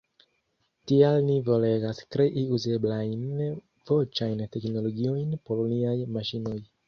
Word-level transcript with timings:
Tial 0.91 1.17
ni 1.27 1.35
volegas 1.49 1.99
krei 2.15 2.41
uzeblajn 2.57 3.45
voĉajn 3.91 4.43
teknologiojn 4.57 5.39
por 5.51 5.65
niaj 5.75 5.95
maŝinoj. 6.17 6.59